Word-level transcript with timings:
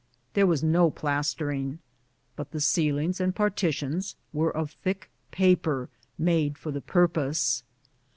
There 0.33 0.47
was 0.47 0.63
no 0.63 0.89
plastering, 0.89 1.77
but 2.35 2.49
the 2.49 2.59
ceilings 2.59 3.21
and 3.21 3.35
partitions 3.35 4.15
were 4.33 4.49
of 4.49 4.71
thick 4.71 5.11
paper 5.29 5.89
made 6.17 6.57
for 6.57 6.71
the 6.71 6.81
purpose. 6.81 7.61